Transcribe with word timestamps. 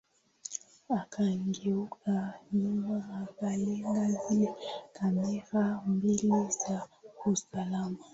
Akageuka 0.99 2.13
nyuma 2.59 2.97
akalenga 3.23 4.03
zile 4.21 4.49
kamera 4.95 5.63
mbili 5.87 6.31
za 6.61 6.77
usalama 7.31 7.99